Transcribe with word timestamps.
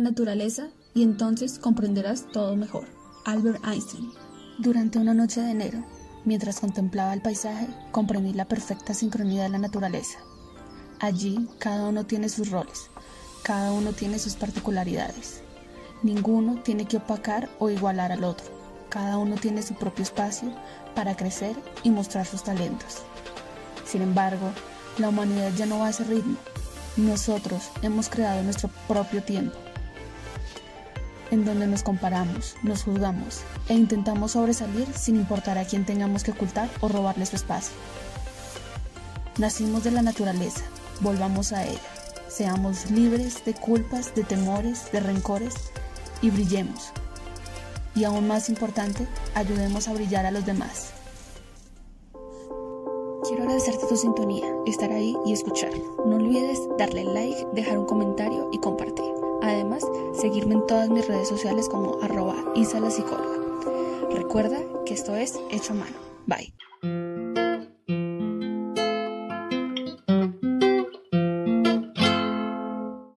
naturaleza 0.00 0.68
y 0.94 1.02
entonces 1.02 1.58
comprenderás 1.58 2.26
todo 2.32 2.56
mejor. 2.56 2.86
Albert 3.24 3.64
Einstein. 3.66 4.10
Durante 4.58 4.98
una 4.98 5.14
noche 5.14 5.40
de 5.40 5.50
enero, 5.50 5.84
mientras 6.24 6.60
contemplaba 6.60 7.12
el 7.12 7.20
paisaje, 7.20 7.68
comprendí 7.92 8.32
la 8.32 8.48
perfecta 8.48 8.94
sincronía 8.94 9.44
de 9.44 9.50
la 9.50 9.58
naturaleza. 9.58 10.18
Allí 10.98 11.48
cada 11.58 11.88
uno 11.88 12.06
tiene 12.06 12.28
sus 12.28 12.50
roles, 12.50 12.90
cada 13.42 13.72
uno 13.72 13.92
tiene 13.92 14.18
sus 14.18 14.34
particularidades. 14.34 15.42
Ninguno 16.02 16.62
tiene 16.62 16.86
que 16.86 16.96
opacar 16.96 17.48
o 17.58 17.70
igualar 17.70 18.12
al 18.12 18.24
otro. 18.24 18.46
Cada 18.88 19.18
uno 19.18 19.36
tiene 19.36 19.62
su 19.62 19.74
propio 19.74 20.04
espacio 20.04 20.52
para 20.94 21.16
crecer 21.16 21.54
y 21.82 21.90
mostrar 21.90 22.26
sus 22.26 22.42
talentos. 22.42 23.02
Sin 23.84 24.02
embargo, 24.02 24.50
la 24.98 25.10
humanidad 25.10 25.52
ya 25.56 25.66
no 25.66 25.78
va 25.78 25.88
a 25.88 25.90
ese 25.90 26.04
ritmo. 26.04 26.36
Nosotros 26.96 27.68
hemos 27.82 28.08
creado 28.08 28.42
nuestro 28.42 28.70
propio 28.88 29.22
tiempo, 29.22 29.54
en 31.30 31.44
donde 31.44 31.66
nos 31.66 31.82
comparamos, 31.82 32.54
nos 32.62 32.84
juzgamos 32.84 33.40
e 33.68 33.74
intentamos 33.74 34.32
sobresalir 34.32 34.88
sin 34.94 35.16
importar 35.16 35.58
a 35.58 35.66
quién 35.66 35.84
tengamos 35.84 36.24
que 36.24 36.30
ocultar 36.30 36.70
o 36.80 36.88
robarle 36.88 37.26
su 37.26 37.36
espacio. 37.36 37.74
Nacimos 39.36 39.84
de 39.84 39.90
la 39.90 40.00
naturaleza, 40.00 40.62
volvamos 41.00 41.52
a 41.52 41.64
ella, 41.64 41.80
seamos 42.28 42.90
libres 42.90 43.44
de 43.44 43.52
culpas, 43.52 44.14
de 44.14 44.24
temores, 44.24 44.90
de 44.90 45.00
rencores 45.00 45.52
y 46.22 46.30
brillemos. 46.30 46.92
Y 47.94 48.04
aún 48.04 48.26
más 48.26 48.48
importante, 48.48 49.06
ayudemos 49.34 49.88
a 49.88 49.92
brillar 49.92 50.24
a 50.24 50.30
los 50.30 50.46
demás. 50.46 50.92
Agradecerte 53.46 53.86
tu 53.86 53.96
sintonía, 53.96 54.44
estar 54.66 54.90
ahí 54.90 55.16
y 55.24 55.32
escuchar. 55.32 55.70
No 56.04 56.16
olvides 56.16 56.68
darle 56.78 57.04
like, 57.04 57.46
dejar 57.52 57.78
un 57.78 57.86
comentario 57.86 58.48
y 58.50 58.58
compartir. 58.58 59.04
Además, 59.40 59.86
seguirme 60.14 60.54
en 60.54 60.66
todas 60.66 60.90
mis 60.90 61.06
redes 61.06 61.28
sociales 61.28 61.68
como 61.68 62.02
arroba 62.02 62.34
Isa 62.56 62.80
la. 62.80 62.90
Recuerda 64.10 64.58
que 64.84 64.94
esto 64.94 65.14
es 65.14 65.38
hecho 65.52 65.74
a 65.74 65.76
mano. 65.76 65.96
Bye. 66.26 67.25